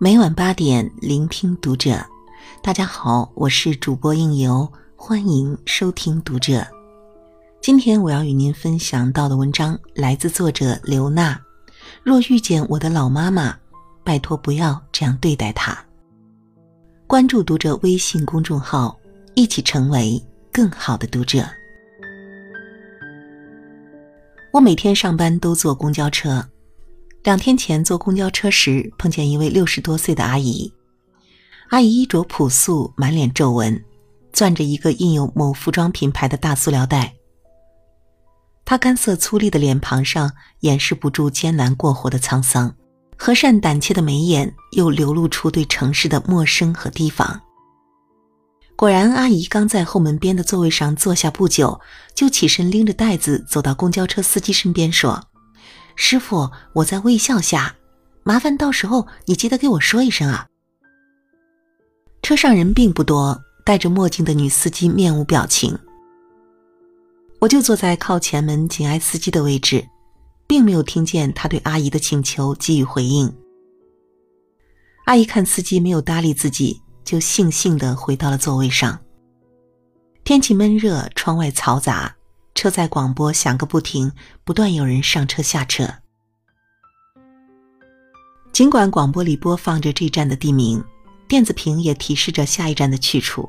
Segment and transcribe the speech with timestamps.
[0.00, 2.04] 每晚八点，聆听读者。
[2.62, 6.64] 大家好，我是主播应由，欢迎收听读者。
[7.60, 11.36] 今天我要与您分享到的文章来自作者刘娜。
[12.04, 13.56] 若遇见我的老妈妈，
[14.04, 15.76] 拜托不要这样对待她。
[17.06, 18.96] 关注读者微信公众号，
[19.34, 21.44] 一起成为更好的读者。
[24.58, 26.44] 我每天上班都坐公交车。
[27.22, 30.72] 两天前坐公交车时，碰见一位六十多岁的阿姨。
[31.68, 33.80] 阿姨衣着朴素，满脸皱纹，
[34.32, 37.14] 攥着一个印有某服装品牌的大塑料袋。
[38.64, 40.32] 她干涩粗粝的脸庞上
[40.62, 42.74] 掩饰不住艰难过活的沧桑，
[43.16, 47.40] 和善胆怯的眉眼又流露出对城市的陌生和提防。
[48.78, 51.80] 果然，阿姨刚在后门边的座位上坐下不久，
[52.14, 55.20] 就起身拎着袋子走到公交车司机身边说。
[55.96, 57.74] 师傅，我在卫校下，
[58.22, 60.46] 麻烦到时候你记得给我说一声啊。
[62.22, 65.76] 车上人并不多，戴着墨镜的女司机面无表情。
[67.40, 69.84] 我就坐在靠前门紧挨司机的位置，
[70.46, 73.34] 并没有听见他对阿姨的请求给予回应。
[75.06, 78.98] 阿姨看司机没有搭理自己，就悻悻地回到了座位上。
[80.24, 82.14] 天气闷热，窗外嘈杂。
[82.54, 84.12] 车载广播响个不停，
[84.44, 85.88] 不断有人上车下车。
[88.52, 90.84] 尽管广播里播放着这站的地名，
[91.26, 93.48] 电子屏也提示着下一站的去处，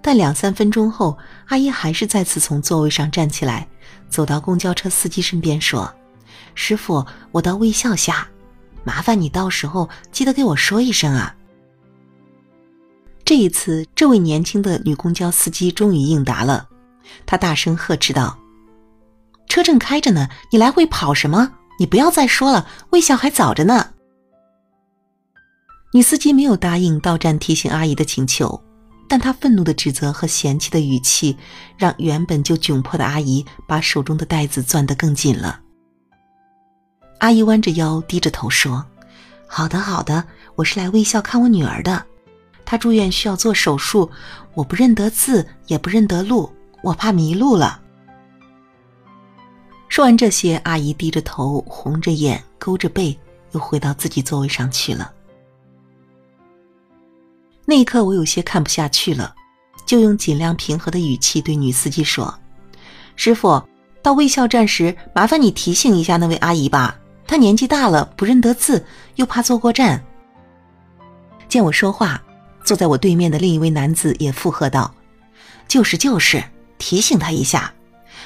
[0.00, 3.66] 但两三分钟后，阿姨还是再次从座位上站起来，
[4.08, 5.92] 走到公交车司机身边说
[6.54, 8.28] ：“师傅，我到微笑下，
[8.84, 11.34] 麻烦你到时候记得给我说一声啊。”
[13.24, 16.68] 这一次，这位年轻的女公交司机终于应答了，
[17.24, 18.38] 她大声呵斥道。
[19.48, 21.52] 车正开着呢，你来回跑什么？
[21.78, 23.90] 你不要再说了，微笑还早着呢。
[25.92, 28.62] 女司机没有答应到站提醒阿姨的请求，
[29.08, 31.36] 但她愤怒的指责和嫌弃的语气，
[31.76, 35.60] 让原本就窘迫的阿姨把手中的袋子攥得更紧了。
[37.18, 38.84] 阿姨弯着腰，低着头说
[39.46, 40.24] ：“好的，好的，
[40.56, 42.04] 我是来微笑看我女儿的，
[42.64, 44.10] 她住院需要做手术，
[44.54, 46.50] 我不认得字，也不认得路，
[46.82, 47.80] 我怕迷路了。”
[49.88, 53.18] 说完这些，阿姨低着头，红着眼，勾着背，
[53.50, 55.12] 又回到自己座位上去了。
[57.66, 59.34] 那一刻，我有些看不下去了，
[59.84, 62.34] 就用尽量平和的语气对女司机说
[63.16, 63.62] ：“师傅，
[64.02, 68.82] 到卫校站时，麻烦你提醒一下那位阿姨吧，她年纪大了，不认得字，
[69.16, 70.02] 又怕坐过站。”
[71.48, 72.22] 见我说话，
[72.64, 74.94] 坐在我对面的另一位男子也附和道
[75.68, 76.42] ：“就是就是，
[76.78, 77.72] 提醒他一下。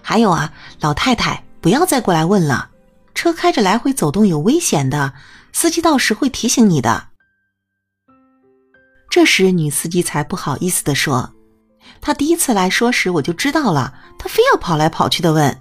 [0.00, 2.70] 还有啊，老太太。”不要再过来问了，
[3.14, 5.12] 车开着来回走动有危险的，
[5.52, 7.10] 司机到时会提醒你的。
[9.08, 11.32] 这时女司机才不好意思的说
[12.02, 15.56] ：“他第一次来说时我就知道了，他非要跑来跑去的问。”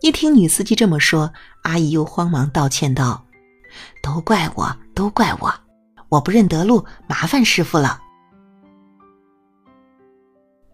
[0.00, 1.30] 一听女司机这么说，
[1.64, 3.22] 阿姨又慌忙道歉道
[4.02, 5.54] ：“都怪我，都怪我，
[6.14, 8.00] 我不认得路，麻烦师傅了。”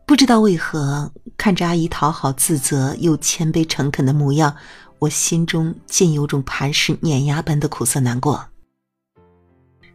[0.06, 4.54] 不知道为何，看着阿姨讨好、自责又谦卑诚恳的模样，
[4.98, 8.44] 我心中竟有种磐石碾压般的苦涩难过。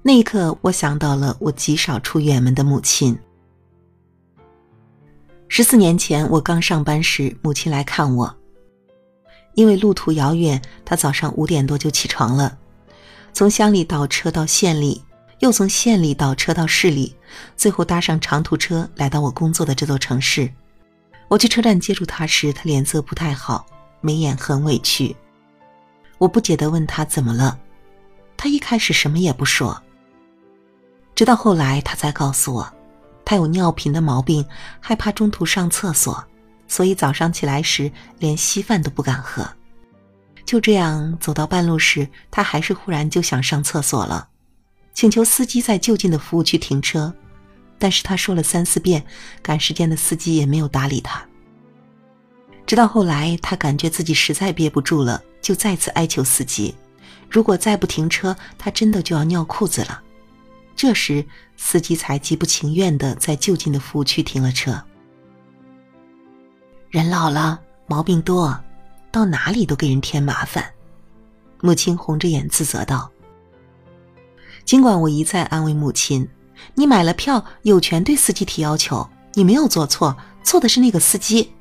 [0.02, 3.16] 那一刻，我想到了我极少出远门的母亲。
[5.48, 8.36] 十四年前，我刚上班时，母亲来看我。
[9.54, 12.58] 因为路途遥远，她早上五点多就起床了，
[13.32, 15.04] 从乡里倒车到县里。
[15.40, 17.16] 又从县里倒车到市里，
[17.56, 20.50] 最后搭上长途车来到我工作的这座城市。
[21.28, 23.66] 我去车站接住他时，他脸色不太好，
[24.00, 25.16] 眉眼很委屈。
[26.18, 27.60] 我不解地问他怎么了，
[28.38, 29.82] 他一开始什么也不说。
[31.14, 32.74] 直到后来，他才告诉我，
[33.26, 34.46] 他有尿频的毛病，
[34.80, 36.24] 害怕中途上厕所，
[36.68, 39.46] 所以早上起来时连稀饭都不敢喝。
[40.46, 44.30] 就这样走到半路时，他还是忽然就想上厕所了。
[44.96, 47.14] 请求司机在就近的服务区停车，
[47.78, 49.06] 但是他说了三四遍，
[49.42, 51.24] 赶时间的司机也没有搭理他。
[52.66, 56.74] 直到后来，他感觉自己实在憋不住了，就再次哀求司机，
[57.30, 60.02] 如果再不停车，他真的就要尿裤子了。
[60.78, 61.24] 这时，
[61.58, 64.82] 司机才极不情愿的在就近的服务区停了车。
[66.90, 68.58] 人老了，毛病多，
[69.12, 70.66] 到哪里都给人添麻烦。
[71.62, 73.12] 母亲红着眼自责道。
[74.66, 76.28] 尽管我一再安慰母亲
[76.74, 81.52] ：“你买了票，有权对司机提要求，你没有做错，错的是那个司机。”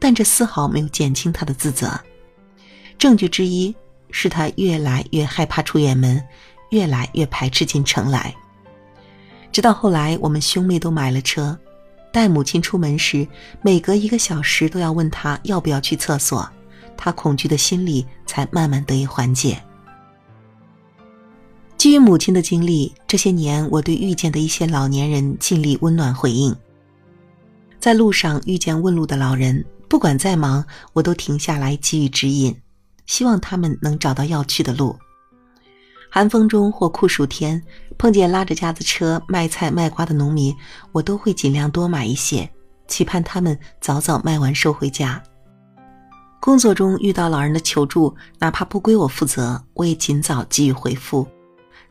[0.00, 2.00] 但这丝毫没有减轻他的自责。
[2.96, 3.74] 证据之一
[4.10, 6.22] 是他越来越害怕出远门，
[6.70, 8.34] 越来越排斥进城来。
[9.52, 11.58] 直到后来，我们兄妹都买了车，
[12.12, 13.26] 带母亲出门时，
[13.60, 16.48] 每隔一个小时都要问他要不要去厕所，
[16.96, 19.62] 他恐惧的心理才慢慢得以缓解。
[21.88, 26.54] 基于母亲的经历，这些年我对遇见的一些老年人尽力温暖回应。
[27.80, 30.62] 在路上遇见问路的老人，不管再忙，
[30.92, 32.54] 我都停下来给予指引，
[33.06, 34.94] 希望他们能找到要去的路。
[36.10, 37.62] 寒风中或酷暑天，
[37.96, 40.54] 碰见拉着架子车卖菜卖瓜的农民，
[40.92, 42.46] 我都会尽量多买一些，
[42.86, 45.22] 期盼他们早早卖完收回家。
[46.38, 51.26] 工作中遇到老人的求助，哪怕不归我负责，我也尽早给予回复，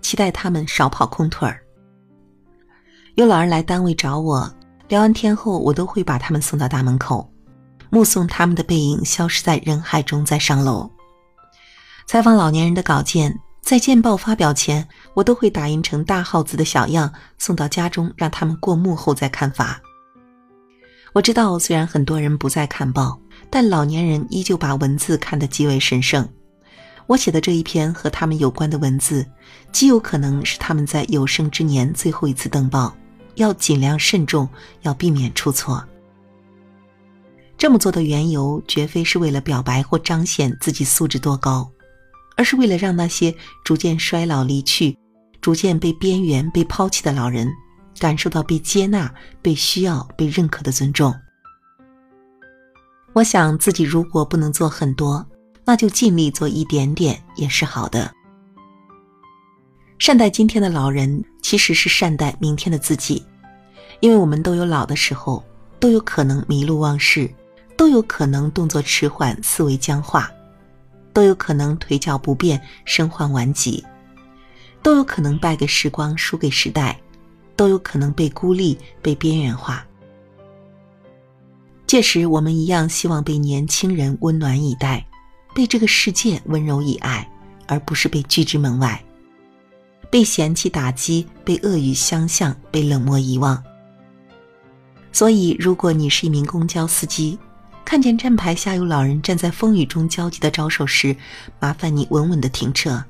[0.08, 1.62] 期待他们少跑空腿儿。
[3.16, 4.50] 有老人来单位找我，
[4.88, 7.30] 聊完天后，我都会把他们送到大门口，
[7.90, 10.90] 目送他们的背影消失在人海中，再上楼。
[12.06, 13.38] 采访老年人的稿件。
[13.60, 19.82] 在见报发表前，我都会打印成大号字的小样送到家中，让他们过目后再看法。
[21.12, 23.20] 我知道，虽然很多人不再看报，
[23.50, 26.26] 但老年人依旧把文字看得极为神圣。
[27.08, 29.26] 我写的这一篇和他们有关的文字，
[29.72, 32.96] 极有可能是他们在有生之年最后一次登报，
[33.36, 34.48] 要尽量慎重，
[34.82, 35.84] 要避免出错。
[37.58, 41.68] 这么做的缘由，绝非是为了表白或彰显自己素质多高。
[42.40, 43.34] 而是为了让那些
[43.64, 44.96] 逐渐衰老、离去、
[45.42, 47.52] 逐渐被边缘、被抛弃的老人，
[47.98, 49.12] 感受到被接纳、
[49.42, 51.12] 被需要、被认可的尊重。
[53.14, 55.28] 我想自己如果不能做很多，
[55.68, 58.10] 那就尽力做一点点也是好的。
[60.00, 63.22] 善待今天的老人，其实是善待明天的自己，
[64.00, 65.44] 因为我们都有老的时候，
[65.78, 67.30] 都有可能迷路忘事，
[67.76, 70.32] 都有可能动作迟缓、思维僵化。
[71.12, 73.84] 都有可能腿脚不便、身患顽疾，
[74.84, 76.96] 都有可能败给时光、输给时代，
[77.56, 79.84] 都有可能被孤立、被边缘化。
[81.88, 85.04] 届时，我们一样希望被年轻人温暖以待，
[85.58, 87.28] 被这个世界温柔以爱，
[87.66, 89.04] 而不是被拒之门外，
[90.08, 93.64] 被嫌弃打击、被恶语相向、被冷漠遗忘。
[95.12, 97.40] 所以，如果你是一名公交司机，
[97.84, 101.16] 看见站牌下有老人站在风雨中焦急的招手时，
[101.60, 103.04] 麻烦你稳稳的停车，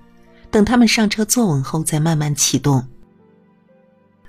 [0.50, 2.82] 等他们上车坐稳后再慢慢启动。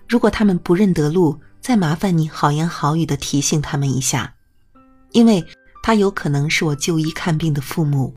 [0.08, 4.34] 如果他们不认得路，再麻烦你好言好语的提醒他们一下，
[5.12, 5.44] 因为
[5.82, 8.14] 他有可能是我就医看病的父母。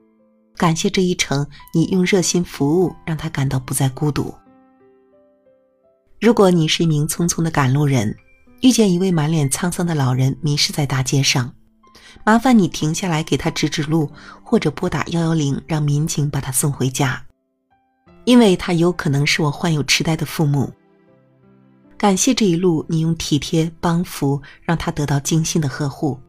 [0.57, 4.33] 感谢这一程你用热心服务让他感到不再孤独。
[6.19, 8.15] 如果你是一名匆匆的赶路人，
[8.61, 11.51] 遇见一位满脸沧桑的老人迷失在大街上。
[12.23, 14.11] 麻烦你停下来给他指指路，
[14.43, 17.23] 或者拨打幺幺零，让民警把他送回家，
[18.25, 20.71] 因为他有可能是我患有痴呆的父母。
[21.97, 26.19] 感谢这一路你用体贴帮扶让他得到精心的呵护。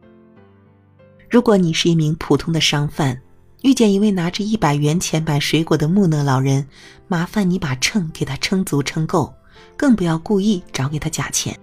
[1.32, 3.18] 如果你是一名普通的商贩，
[3.62, 6.68] 遇见一位拿着一百元钱买水果的木讷老人，
[7.08, 9.32] 麻烦你把秤给他称足称够，
[9.74, 11.58] 更不要故意找给他假钱，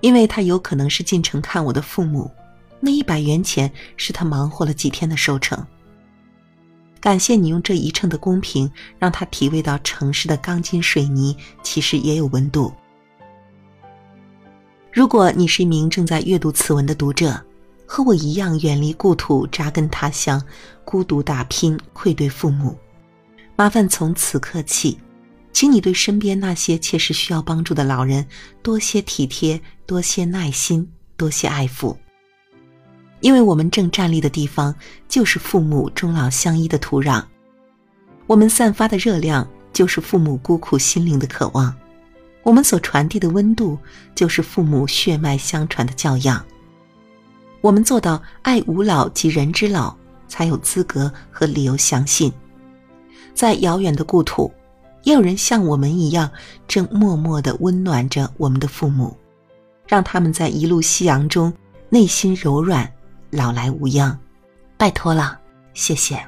[0.00, 2.30] 因为他有可能是进城看我的父母。
[2.80, 5.62] 那一百元钱是他忙活了几天的收成。
[6.98, 12.72] 感谢你用这一秤的公平，让他体味到城市的钢筋水泥其实也有温度。
[14.90, 17.38] 如果你是一名正在阅读此文的读者，
[17.92, 20.40] 和我一样远离故土、扎根他乡、
[20.84, 22.78] 孤独打拼、愧对父母，
[23.56, 24.96] 麻烦从此刻起，
[25.52, 28.24] 请你对身边那些切实需要帮助的老人
[28.62, 31.96] 多些体贴、多些耐心、多些爱抚。
[33.18, 34.72] 因为我们正站立的地方，
[35.08, 37.20] 就是父母终老相依的土壤；
[38.28, 41.74] 我们散发的热量，就是父母孤苦心灵的渴望；
[42.44, 43.76] 我们所传递的温度，
[44.14, 46.46] 就是父母血脉相传的教养。
[47.60, 49.94] 我们做到爱吾老及人之老，
[50.28, 52.32] 才有资格和理由相信，
[53.34, 54.50] 在遥远的故土，
[55.02, 56.30] 也有人像我们一样，
[56.66, 59.16] 正默默的温暖着我们的父母，
[59.86, 61.52] 让他们在一路夕阳中
[61.88, 62.90] 内心柔软。
[63.30, 64.18] 老来无恙，
[64.76, 65.38] 拜托了，
[65.72, 66.20] 谢谢。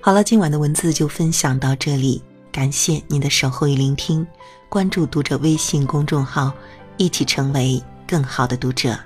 [0.00, 4.26] 好了，今晚的文字就分享到这里，感谢您的守候与聆听。
[4.68, 6.52] 关注读者微信公众号，
[6.96, 8.98] 一起成为更好的读者。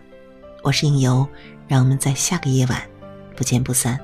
[0.62, 1.26] 我是应由，
[1.68, 2.82] 让我们在下个夜晚
[3.36, 3.98] 不见不散。